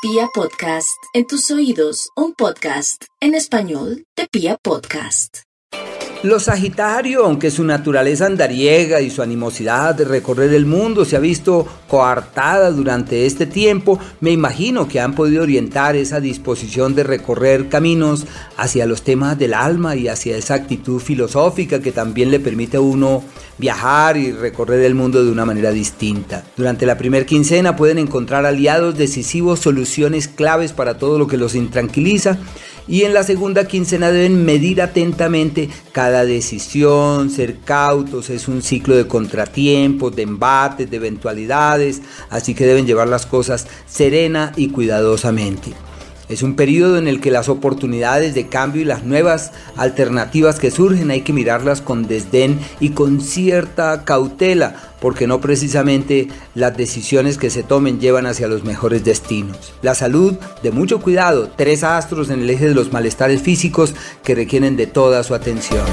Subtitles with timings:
[0.00, 5.38] Pia Podcast, en tus oídos, un podcast en español de Pia Podcast.
[6.22, 11.20] Los Sagitario, aunque su naturaleza andariega y su animosidad de recorrer el mundo se ha
[11.20, 17.68] visto coartada durante este tiempo, me imagino que han podido orientar esa disposición de recorrer
[17.68, 18.24] caminos
[18.56, 22.80] hacia los temas del alma y hacia esa actitud filosófica que también le permite a
[22.80, 23.24] uno
[23.58, 26.44] viajar y recorrer el mundo de una manera distinta.
[26.56, 31.54] Durante la primera quincena pueden encontrar aliados decisivos, soluciones claves para todo lo que los
[31.54, 32.38] intranquiliza
[32.88, 38.96] y en la segunda quincena deben medir atentamente cada decisión, ser cautos, es un ciclo
[38.96, 45.72] de contratiempos, de embates, de eventualidades, así que deben llevar las cosas serena y cuidadosamente.
[46.28, 50.70] Es un periodo en el que las oportunidades de cambio y las nuevas alternativas que
[50.70, 57.38] surgen hay que mirarlas con desdén y con cierta cautela, porque no precisamente las decisiones
[57.38, 59.72] que se tomen llevan hacia los mejores destinos.
[59.80, 64.34] La salud, de mucho cuidado, tres astros en el eje de los malestares físicos que
[64.34, 65.86] requieren de toda su atención.